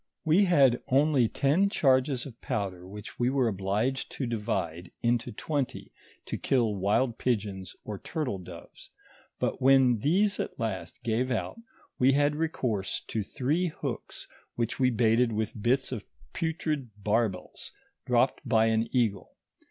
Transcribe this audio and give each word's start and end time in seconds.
We 0.25 0.45
had 0.45 0.81
only 0.87 1.29
ten 1.29 1.69
charges 1.69 2.25
of 2.25 2.41
powder 2.41 2.87
which 2.87 3.19
we 3.19 3.29
were 3.29 3.47
obliged 3.47 4.11
to 4.13 4.25
divide 4.25 4.89
into 5.03 5.31
twenty 5.31 5.91
to 6.25 6.39
kill 6.39 6.73
wild 6.73 7.19
pigeons, 7.19 7.75
or 7.83 7.99
turtle 7.99 8.39
doves; 8.39 8.89
but 9.37 9.61
when 9.61 9.99
these 9.99 10.39
at 10.39 10.57
last 10.59 11.03
gave 11.03 11.29
out 11.29 11.59
we 11.99 12.13
had 12.13 12.35
recourse 12.35 13.01
to 13.09 13.21
three 13.21 13.67
hooks, 13.67 14.27
vhich 14.57 14.79
we 14.79 14.89
baited 14.89 15.31
with 15.33 15.61
bits 15.61 15.91
of 15.91 16.03
putrid 16.33 16.89
barbels 17.03 17.71
dropped 18.07 18.41
by 18.43 18.65
an 18.65 18.87
eagle. 18.89 19.35